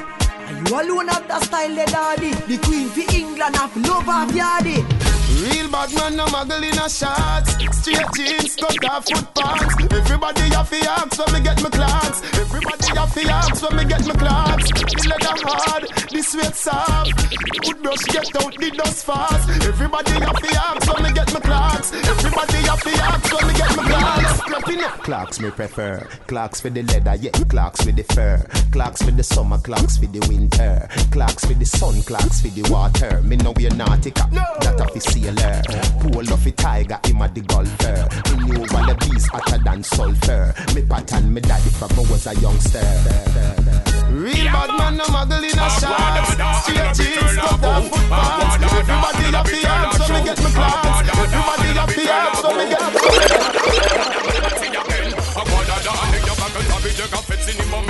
You 0.48 0.74
alone 0.74 1.08
have 1.08 1.28
that 1.28 1.42
style, 1.42 1.74
the 1.74 1.84
daddy. 1.86 2.30
The 2.46 2.58
queen, 2.64 2.88
the 2.94 3.04
England, 3.14 3.56
have 3.56 3.76
love 3.76 4.08
off 4.08 4.30
yardy. 4.32 4.97
Real 5.38 5.70
bad 5.70 5.94
man, 5.94 6.16
no 6.16 6.26
muggle 6.26 6.62
in 6.66 6.78
a 6.78 6.88
shots. 6.90 7.54
Straight 7.78 8.06
jeans, 8.16 8.56
cut 8.56 8.84
off 8.90 9.04
foot 9.06 9.34
pants. 9.34 9.94
Everybody 9.94 10.40
have 10.50 10.68
to 10.68 10.90
ask 10.90 11.18
when 11.18 11.32
me 11.34 11.40
get 11.46 11.62
my 11.62 11.70
clocks. 11.70 12.22
Everybody 12.34 12.86
have 12.98 13.14
to 13.14 13.22
ask 13.30 13.62
when 13.62 13.76
me 13.76 13.84
get 13.84 14.06
my 14.06 14.14
clocks. 14.14 14.68
The 14.72 15.08
leather 15.08 15.38
hard, 15.46 15.82
the 16.10 16.22
sweat 16.22 16.56
soft. 16.56 17.30
Good 17.62 17.82
brush 17.82 18.04
get 18.10 18.34
out 18.34 18.54
the 18.58 18.70
dust 18.76 19.06
fast. 19.06 19.48
Everybody 19.62 20.10
have 20.10 20.42
to 20.42 20.50
ask 20.58 20.92
when 20.92 21.02
me 21.04 21.12
get 21.12 21.32
my 21.32 21.40
clocks. 21.40 21.92
Everybody 21.92 22.58
have 22.66 22.82
to 22.82 22.90
ask 22.90 23.32
when 23.32 23.46
me 23.46 23.54
get 23.54 23.76
my 23.76 23.84
clocks. 23.84 24.40
Clapping 24.40 24.82
up. 24.82 25.02
Clocks 25.04 25.40
me 25.40 25.50
prefer. 25.52 26.00
Clocks 26.26 26.60
for 26.60 26.70
the 26.70 26.82
leather, 26.82 27.14
yeah. 27.14 27.30
Clocks 27.48 27.84
for 27.84 27.92
the 27.92 28.02
fur. 28.02 28.44
Clocks 28.72 29.02
for 29.02 29.12
the 29.12 29.22
summer, 29.22 29.58
clocks 29.58 29.98
for 29.98 30.06
the 30.06 30.20
winter. 30.28 30.88
Clocks 31.12 31.44
for 31.44 31.54
the 31.54 31.64
sun, 31.64 32.02
clocks 32.02 32.40
for 32.42 32.48
the 32.48 32.68
water. 32.70 33.22
Me 33.22 33.36
know 33.36 33.52
we're 33.56 33.70
nautica, 33.70 34.28
that 34.60 34.80
of 34.80 34.92
the 34.92 35.00
sailor. 35.28 35.62
Pull 36.00 36.32
off 36.32 36.46
a 36.46 36.50
tiger, 36.52 36.98
him 37.04 37.20
a 37.20 37.28
the 37.28 37.40
golfer. 37.40 38.08
Me 38.36 38.44
knew 38.44 38.60
all 38.60 38.86
the 38.86 38.94
bees 39.00 39.26
hotter 39.26 39.58
than 39.58 39.82
sulfur. 39.82 40.54
Me 40.74 40.82
pattern 40.82 41.32
me 41.32 41.40
daddy 41.40 41.70
from 41.70 41.90
I 41.92 42.10
was 42.10 42.26
a 42.26 42.34
youngster. 42.36 42.78
Real 44.10 44.44
bad 44.46 44.70
man, 44.78 44.96
no 44.96 45.04
muggle 45.04 45.44
in 45.44 45.58
a 45.58 45.68
shots. 45.78 46.32
straight 46.64 46.94
jeans, 46.96 47.36
cut 47.36 47.64
off 47.64 47.88
foot 47.88 48.08
pants. 48.08 48.54
Everybody 48.64 49.36
up 49.36 49.46
the 49.46 49.68
arms, 49.68 49.96
so 49.96 50.12
me 50.12 50.24
get 50.24 50.42
my 50.42 50.50
class. 50.50 51.08
Everybody 51.08 51.78
up 51.78 51.90
the 51.90 52.04
arms, 52.10 52.38
so 52.38 52.50
me 52.56 52.64
get 52.68 52.88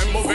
Tout 0.08 0.27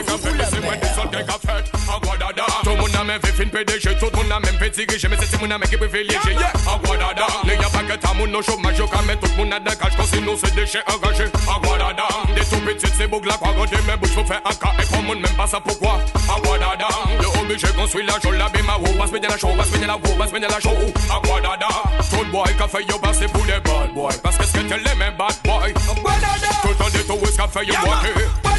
men 3.13 3.22
fi 3.22 3.32
fin 3.38 3.50
PDG 3.50 3.98
Tout 4.00 4.12
moun 4.15 4.27
nan 4.27 4.41
men 4.41 4.55
fi 4.60 4.70
dirije 4.70 5.10
Men 5.10 5.20
se 5.20 5.27
se 5.27 5.38
moun 5.38 5.50
nan 5.50 5.60
men 5.60 5.70
ki 5.70 5.77
privilije 5.77 6.32
yeah. 6.34 6.53
Agwadada 6.74 7.27
Le 7.48 7.53
ya 7.62 7.70
paket 7.75 8.05
a 8.10 8.13
moun 8.17 8.32
nou 8.34 8.41
chomaj 8.41 8.79
Yo 8.79 8.88
ka 8.88 9.01
men 9.08 9.17
tout 9.22 9.34
moun 9.38 9.50
nan 9.50 9.63
dekaj 9.65 9.96
Kan 9.98 10.08
si 10.12 10.22
nou 10.22 10.38
se 10.38 10.50
deche 10.58 10.82
engaje 10.93 11.29
Agwadada 11.55 12.08
De 12.36 12.43
tout 12.50 12.62
petit 12.65 12.93
se 12.98 13.08
boug 13.08 13.25
la 13.25 13.38
kwa 13.38 13.53
Gode 13.58 13.82
men 13.88 14.00
bouche 14.01 14.15
pou 14.17 14.25
fe 14.32 14.39
anka 14.43 14.74
E 14.79 14.86
pou 14.91 15.01
moun 15.08 15.22
men 15.22 15.36
pa 15.38 15.48
sa 15.48 15.60
poukwa 15.60 15.98
Agwadada 16.36 16.89
Le 17.20 17.27
oblige 17.41 17.74
konstrui 17.77 18.05
la 18.10 18.17
jol 18.24 18.38
La 18.38 18.50
bima 18.50 18.77
wou 18.77 18.93
Bas 18.98 19.12
menye 19.12 19.29
la 19.29 19.38
show? 19.38 19.53
Bas 19.58 19.70
la 19.88 19.98
wou 19.98 20.15
Bas 20.17 20.32
la 20.34 20.60
show? 20.60 20.77
Agwadada 21.17 21.70
Tout 22.10 22.25
boy 22.32 22.58
ka 22.58 22.67
fe 22.67 22.86
yo 22.89 22.98
Bas 23.00 23.22
pou 23.34 23.46
de 23.46 23.60
bad 23.67 23.93
boy. 23.93 24.13
Bas 24.24 24.38
keske 24.38 24.65
te 24.70 24.77
le 24.77 24.96
men 24.98 25.13
bad 25.17 25.38
boy. 25.43 25.70
Agwadada 25.89 26.58
Tout 26.63 26.82
an 26.88 26.98
de 26.98 27.05
tou 27.08 27.29
es 27.29 27.38
ka 27.38 27.48
fe 27.48 27.67
yo 27.67 28.52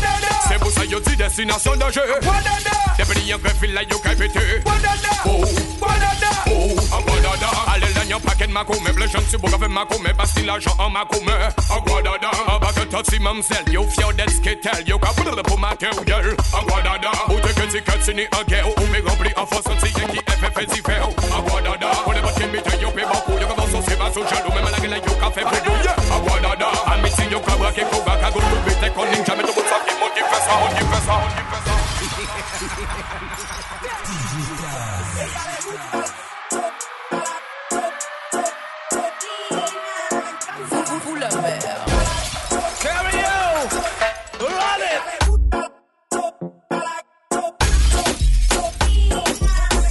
Royauté 0.84 1.16
destination 1.16 1.76
danger. 1.76 2.02
Wadada. 2.20 2.76
Devenir 2.98 3.36
un 3.36 3.38
greffil 3.38 3.72
là, 3.72 3.82
yo 3.84 3.98
qu'à 4.00 4.10
péter. 4.10 4.60
Wadada. 4.66 5.08
Oh. 5.24 5.42
Wadada. 5.80 6.28
Oh. 6.50 6.76
En 6.92 7.72
Allez 7.72 7.92
là, 7.94 8.04
y'en 8.06 8.20
paquet 8.20 8.46
de 8.46 8.52
ma 8.52 8.64
coume. 8.64 8.84
Bleu, 8.92 9.06
j'en 9.10 9.20
suis 9.26 9.38
beau, 9.38 9.48
gavé 9.48 9.66
ma 9.66 9.86
coume. 9.86 10.06
Bastille, 10.16 10.44
l'argent 10.44 10.74
en 10.78 10.90
ma 10.90 11.06
coume. 11.06 11.32
En 11.70 11.80
Guadada. 11.80 12.30
Bas 12.60 12.72
que 12.74 12.84
t'as 12.84 13.02
si 13.10 13.18
mamselle. 13.18 13.64
Yo, 13.72 13.86
fier 13.88 14.12
d'être 14.12 14.42
qu'est-elle. 14.42 14.86
Yo, 14.86 14.98
qu'à 14.98 15.08
poudre 15.08 15.42
pour 15.42 15.58
ma 15.58 15.74
gueule. 15.74 16.36
En 16.52 16.62
Guadada. 16.64 17.10
Où 17.30 17.40
t'es 17.40 17.54
que 17.54 17.72
t'es 17.72 17.80
que 17.80 18.04
t'es 18.04 18.14
ni 18.14 18.22
en 18.38 18.44
guerre. 18.46 18.68
Où 18.68 18.86
m'est 18.92 19.08
rempli 19.08 19.30
en 19.36 19.46
force, 19.46 19.64
t'es 19.64 19.88
qui 19.88 20.00
est 20.02 20.30
fait 20.30 20.52
fait 20.54 20.74
si 20.74 20.82
faire. 20.82 21.08
En 21.08 21.40
Guadada. 21.40 21.88
Pour 22.04 22.12
les 22.12 22.20
bâtiments, 22.20 22.80
yo, 22.82 22.90
paie 22.90 23.06
beaucoup. 23.10 23.40
Yo, 23.40 23.48
qu'à 23.48 23.54
vendre 23.54 23.70
son 23.72 23.82
sévage 23.82 24.16
au 24.18 24.28
jaloux. 24.28 24.52
Même 24.54 24.66
à 24.66 24.70
la 24.70 24.78
gueule, 24.80 25.00
yo, 25.06 25.14
qu'à 25.14 25.30
fait 25.30 25.44
péter. 25.44 25.73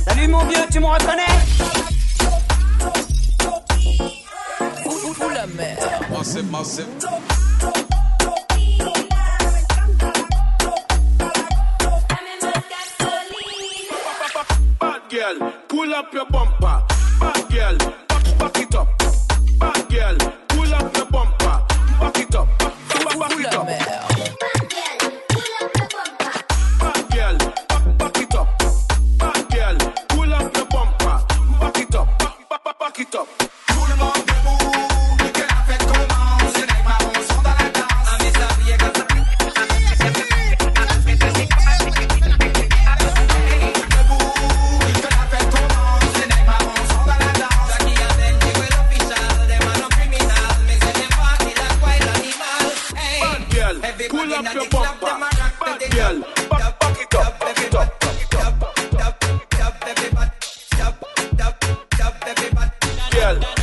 Salut 0.08 0.28
mon 0.28 0.46
vieux, 0.46 0.66
tu 0.72 0.80
me 0.80 0.86
reconnais? 0.86 1.24
Massive, 6.10 6.52
massive. 6.52 7.33
Up 16.04 16.34
your. 16.34 16.53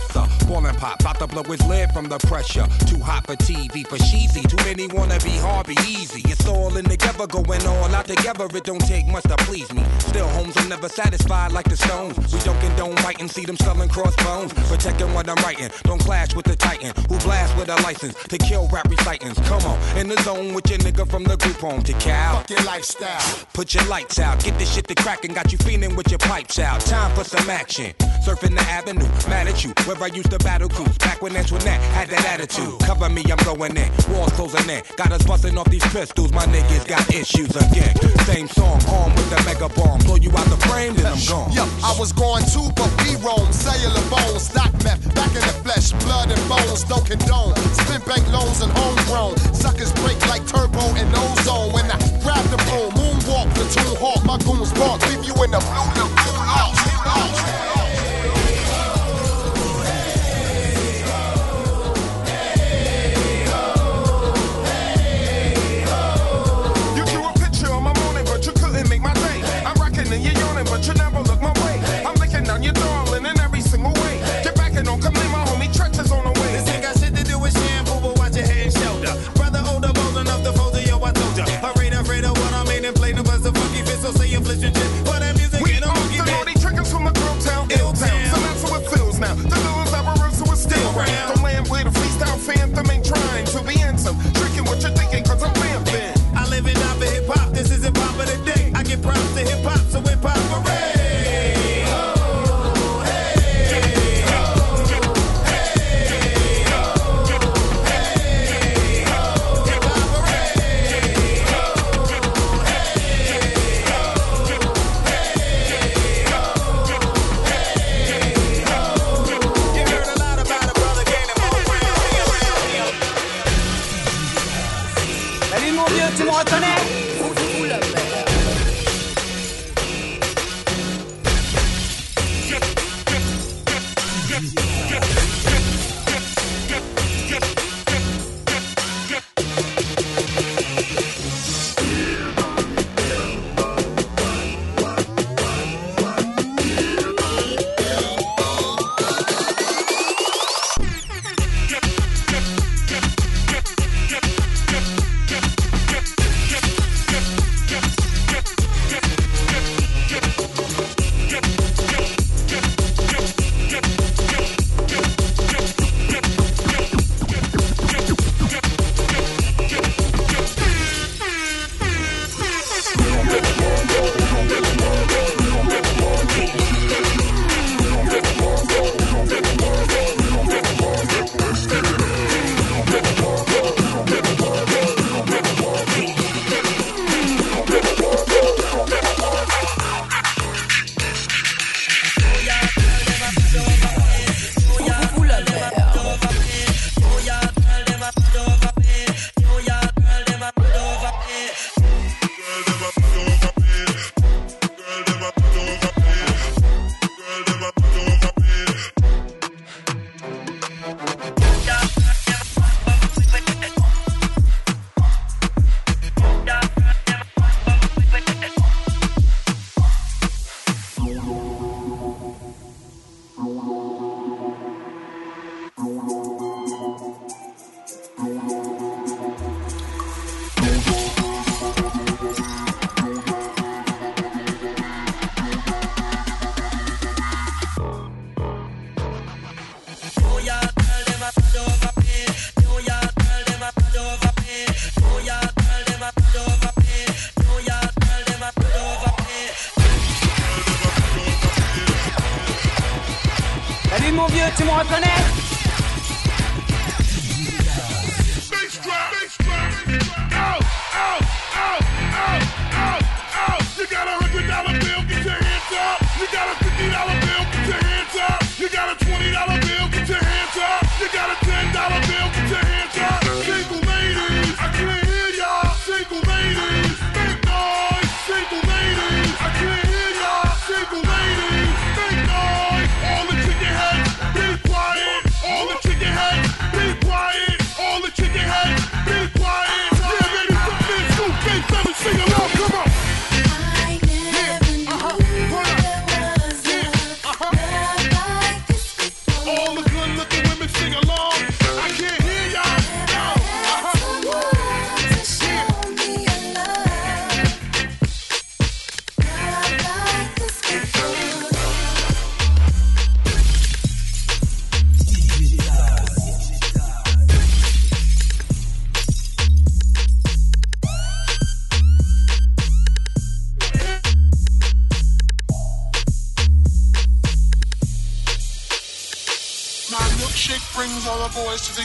Mepsa. 0.00 0.48
Ballin' 0.48 0.74
pop, 0.76 1.00
about 1.00 1.18
to 1.18 1.26
blow 1.26 1.42
his 1.44 1.64
lid 1.66 1.90
from 1.92 2.08
the 2.08 2.18
pressure. 2.18 2.66
Too 2.86 2.98
hot 2.98 3.26
for 3.26 3.36
TV, 3.36 3.86
for 3.86 3.98
cheesy. 3.98 4.42
Too 4.42 4.56
many 4.64 4.86
wanna 4.88 5.18
be 5.20 5.36
hard, 5.38 5.66
be 5.66 5.76
easy. 5.86 6.22
It's 6.24 6.46
all 6.46 6.76
in 6.76 6.84
together, 6.84 7.26
going 7.26 7.66
all 7.66 7.94
out 7.94 8.06
together. 8.06 8.46
It 8.52 8.64
don't 8.64 8.80
take 8.86 9.06
much 9.06 9.24
to 9.24 9.36
please 9.38 9.72
me. 9.72 9.84
Still, 10.00 10.28
homes 10.28 10.56
are 10.56 10.68
never 10.68 10.88
satisfied 10.88 11.52
like 11.52 11.68
the 11.68 11.76
stones. 11.76 12.16
We 12.32 12.40
don't 12.40 12.58
condone 12.60 12.96
writing, 12.96 13.28
see 13.28 13.44
them 13.44 13.56
selling 13.56 13.88
crossbones. 13.88 14.52
Protecting 14.68 15.12
what 15.14 15.28
I'm 15.28 15.36
writing, 15.44 15.70
don't 15.84 16.00
clash 16.00 16.34
with 16.34 16.46
the 16.46 16.56
titan 16.56 16.92
who 17.08 17.18
blast 17.20 17.56
with 17.56 17.68
a 17.68 17.76
license 17.82 18.14
to 18.14 18.38
kill 18.38 18.68
rap 18.68 18.88
recitants. 18.90 19.38
Come 19.48 19.62
on, 19.64 19.78
in 19.98 20.08
the 20.08 20.20
zone 20.22 20.54
with 20.54 20.68
your 20.68 20.78
nigga 20.80 21.08
from 21.08 21.24
the 21.24 21.36
group 21.36 21.56
home 21.56 21.82
to 21.84 21.92
Cal. 21.94 22.36
Fuck 22.36 22.50
your 22.50 22.62
lifestyle. 22.62 23.46
Put 23.52 23.74
your 23.74 23.84
lights 23.86 24.18
out, 24.18 24.42
get 24.42 24.58
this 24.58 24.72
shit 24.74 24.88
to 24.88 24.94
crackin', 24.94 25.34
got 25.34 25.52
you 25.52 25.58
feeling 25.58 25.94
with 25.96 26.10
your 26.10 26.18
pipes 26.18 26.58
out. 26.58 26.80
Time 26.80 27.14
for 27.14 27.24
some 27.24 27.48
action. 27.50 27.92
Surfing 28.24 28.56
the 28.56 28.62
avenue, 28.62 29.06
mad 29.28 29.48
at 29.48 29.64
you. 29.64 29.72
Where 29.90 30.06
I 30.06 30.14
used 30.14 30.30
to 30.30 30.38
battle 30.38 30.68
cruise, 30.68 30.96
back 30.98 31.20
when 31.20 31.34
Antoinette 31.34 31.82
had 31.90 32.06
that 32.14 32.22
attitude. 32.22 32.78
Cover 32.78 33.10
me, 33.10 33.26
I'm 33.26 33.42
going 33.42 33.74
in. 33.74 33.90
Walls 34.14 34.30
closing 34.38 34.70
in. 34.70 34.86
Got 34.94 35.10
us 35.10 35.26
busting 35.26 35.58
off 35.58 35.66
these 35.66 35.82
pistols, 35.90 36.30
my 36.30 36.46
niggas 36.46 36.86
got 36.86 37.02
issues 37.12 37.50
again. 37.58 37.98
Same 38.22 38.46
song, 38.46 38.78
armed 38.86 39.18
with 39.18 39.26
the 39.34 39.42
mega 39.42 39.66
bomb. 39.74 39.98
Blow 40.06 40.14
you 40.14 40.30
out 40.38 40.46
the 40.46 40.62
frame, 40.70 40.94
then 40.94 41.10
I'm 41.10 41.18
gone. 41.26 41.50
Yo, 41.50 41.66
I 41.82 41.90
was 41.98 42.14
going 42.14 42.46
too, 42.54 42.70
but 42.78 42.86
we 43.02 43.18
roam. 43.18 43.50
Cellular 43.50 44.06
bones, 44.06 44.46
stock 44.46 44.70
meth, 44.86 45.02
back 45.18 45.34
in 45.34 45.42
the 45.42 45.58
flesh, 45.66 45.90
blood 46.06 46.30
and 46.30 46.44
bones, 46.46 46.86
don't 46.86 47.02
condone. 47.02 47.58
Spin 47.74 47.98
bank 48.06 48.22
loans 48.30 48.62
and 48.62 48.70
homegrown. 48.70 49.34
Suckers 49.50 49.90
break 50.06 50.22
like 50.30 50.46
turbo 50.46 50.86
and 50.94 51.10
ozone. 51.18 51.74
When 51.74 51.90
I 51.90 51.98
grab 52.22 52.46
the 52.54 52.62
broom, 52.70 52.94
moonwalk, 52.94 53.50
platoon 53.58 53.98
hawk, 53.98 54.22
my 54.22 54.38
goons 54.46 54.70
bark, 54.78 55.02
leave 55.10 55.26
you 55.26 55.34
in 55.42 55.50
the 55.50 55.58
blue 55.58 55.90
lagoon. 55.98 56.29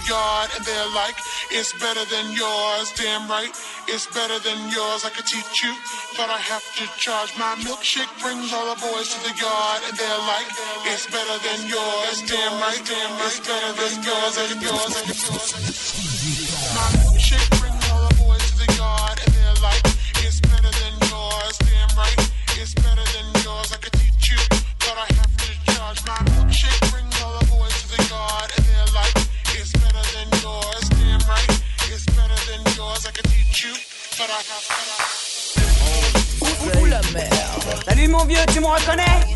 Yard, 0.08 0.50
and 0.56 0.66
they're 0.66 0.92
like, 0.94 1.18
it's 1.52 1.74
better 1.74 2.06
than 2.06 2.32
yours. 2.32 2.94
Damn 2.94 3.28
right, 3.30 3.52
it's 3.88 4.08
better 4.08 4.40
than 4.40 4.70
yours. 4.70 5.06
I 5.06 5.10
could 5.10 5.26
teach 5.26 5.64
you, 5.64 5.74
but 6.18 6.30
I 6.30 6.38
have 6.38 6.66
to 6.78 6.86
charge. 6.98 7.38
My 7.38 7.56
milkshake 7.66 8.12
brings 8.22 8.54
all 8.54 8.74
the 8.74 8.80
boys 8.82 9.14
to 9.14 9.20
the 9.28 9.34
yard, 9.38 9.82
and 9.88 9.98
they're 9.98 10.24
like, 10.30 10.48
it's 10.92 11.08
better 11.08 11.38
than 11.46 11.68
yours. 11.68 12.22
Damn 12.24 12.54
right, 12.62 12.82
damn 12.86 13.12
right, 13.20 13.34
it's 13.34 13.42
better 13.42 13.72
than 13.82 13.96
yours, 14.04 14.36
and 14.38 14.62
yours, 14.62 14.94
and 15.02 15.08
yours. 15.10 15.95
Mon 38.26 38.34
vieux, 38.34 38.46
tu 38.54 38.60
me 38.60 38.66
reconnais 38.66 39.36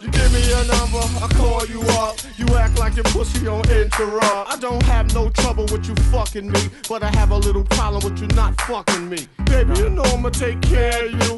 You 0.00 0.08
give 0.10 0.32
me 0.32 0.40
your 0.48 0.64
number, 0.64 0.98
I 0.98 1.28
call 1.36 1.66
you 1.66 1.80
up. 1.98 2.16
You 2.36 2.46
act 2.56 2.78
like 2.78 2.96
your 2.96 3.04
pussy 3.04 3.46
on 3.46 3.68
interrupt. 3.70 4.50
I 4.52 4.56
don't 4.60 4.82
have 4.84 5.12
no 5.14 5.28
trouble 5.30 5.64
with 5.70 5.88
you 5.88 5.94
fucking 6.10 6.50
me, 6.50 6.70
but 6.88 7.02
I 7.02 7.10
have 7.16 7.30
a 7.30 7.36
little 7.36 7.64
problem 7.64 8.02
with 8.04 8.20
you 8.20 8.28
not 8.28 8.60
fucking 8.62 9.08
me. 9.08 9.26
Baby, 9.44 9.78
you 9.78 9.90
know 9.90 10.02
I'ma 10.04 10.30
take 10.30 10.60
care 10.62 11.06
of 11.06 11.12
you, 11.12 11.37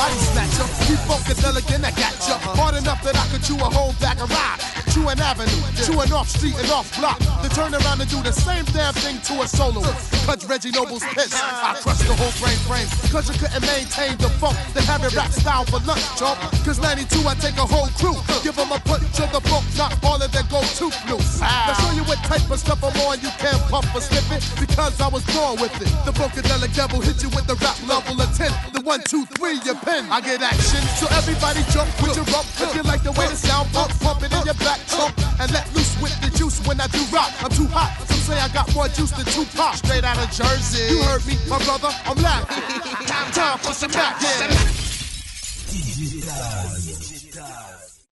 Body 0.00 0.16
snatcher. 0.32 0.64
We 0.88 0.96
funkadelic 1.04 1.74
and 1.74 1.84
I 1.84 1.90
got 1.90 2.16
you. 2.26 2.36
Hard 2.56 2.74
enough 2.76 3.02
that 3.04 3.16
I 3.16 3.26
could 3.28 3.42
chew 3.44 3.56
a 3.56 3.68
whole 3.76 3.92
bag 4.00 4.18
of 4.24 4.30
rocks. 4.30 4.89
Chew 4.90 5.06
an 5.06 5.20
avenue, 5.22 5.62
to 5.86 6.02
an 6.02 6.10
off 6.10 6.26
street 6.26 6.58
and 6.58 6.66
off 6.74 6.90
block. 6.98 7.18
Then 7.42 7.50
turn 7.54 7.70
around 7.78 8.02
and 8.02 8.10
do 8.10 8.18
the 8.26 8.32
same 8.32 8.64
damn 8.74 8.92
thing 8.94 9.22
to 9.30 9.42
a 9.42 9.46
solo. 9.46 9.86
Cause 10.26 10.42
Reggie 10.50 10.74
Noble's 10.74 11.06
pissed. 11.14 11.38
I 11.38 11.78
crushed 11.78 12.10
the 12.10 12.14
whole 12.18 12.34
brain 12.42 12.58
frame. 12.66 12.90
Cause 13.14 13.30
you 13.30 13.38
couldn't 13.38 13.62
maintain 13.62 14.18
the 14.18 14.26
funk. 14.42 14.58
Then 14.74 14.82
have 14.90 15.02
your 15.06 15.14
rap 15.14 15.30
style 15.30 15.62
for 15.62 15.78
lunch, 15.86 16.02
chump. 16.18 16.42
Cause 16.66 16.82
92, 16.82 17.22
I 17.22 17.34
take 17.38 17.54
a 17.54 17.66
whole 17.70 17.86
crew. 18.02 18.18
Give 18.42 18.56
them 18.58 18.74
a 18.74 18.82
punch 18.82 19.14
of 19.22 19.30
the 19.30 19.38
book, 19.46 19.62
not 19.78 19.94
all 20.02 20.18
of 20.18 20.26
them 20.34 20.46
go 20.50 20.58
too 20.74 20.90
loose. 21.06 21.38
Now 21.38 21.70
show 21.78 21.94
you 21.94 22.02
what 22.10 22.18
type 22.26 22.50
of 22.50 22.58
stuff 22.58 22.82
I'm 22.82 22.98
on. 23.06 23.22
You 23.22 23.30
can't 23.38 23.62
pump 23.70 23.86
or 23.94 24.02
slip 24.02 24.26
it 24.34 24.42
because 24.58 24.98
I 24.98 25.06
was 25.06 25.22
born 25.30 25.62
with 25.62 25.74
it. 25.78 25.86
The 26.02 26.10
funkadelic 26.10 26.74
devil 26.74 26.98
hit 26.98 27.22
you 27.22 27.30
with 27.30 27.46
the 27.46 27.54
rap 27.62 27.78
level 27.86 28.18
of 28.18 28.30
10. 28.34 28.50
The 28.74 28.82
one, 28.82 29.06
two, 29.06 29.22
three, 29.38 29.62
your 29.62 29.78
pen. 29.86 30.10
I 30.10 30.18
get 30.18 30.42
action. 30.42 30.82
So 30.98 31.06
everybody 31.14 31.62
jump 31.70 31.86
with 32.02 32.18
your 32.18 32.26
rump. 32.34 32.50
If 32.58 32.74
you 32.74 32.82
like 32.82 33.06
the 33.06 33.14
way 33.14 33.30
the 33.30 33.38
sound 33.38 33.70
pump, 33.70 33.94
pump 34.02 34.26
it 34.26 34.34
in 34.34 34.42
your 34.42 34.58
back 34.58 34.79
trunk. 34.88 35.14
And 35.40 35.50
let 35.52 35.66
loose 35.74 35.94
with 36.00 36.14
the 36.20 36.30
juice 36.36 36.60
when 36.66 36.80
I 36.80 36.86
do 36.88 37.02
rock. 37.12 37.32
I'm 37.42 37.50
too 37.50 37.66
hot. 37.66 37.90
Some 38.08 38.18
say 38.18 38.38
I 38.38 38.48
got 38.48 38.72
more 38.74 38.88
juice 38.88 39.10
than 39.12 39.26
Tupac. 39.26 39.74
Straight 39.76 40.04
out 40.04 40.18
of 40.18 40.30
Jersey. 40.30 40.94
You 40.94 41.02
heard 41.02 41.24
me, 41.26 41.34
my 41.48 41.58
brother. 41.64 41.90
I'm 42.04 42.16
laughing. 42.22 43.06
Time 43.32 43.58
for 43.58 43.72
some 43.72 43.90
action. 43.92 44.80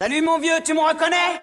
Salut 0.00 0.22
mon 0.22 0.38
vieux, 0.38 0.60
tu 0.64 0.74
me 0.74 0.80
reconnais 0.80 1.40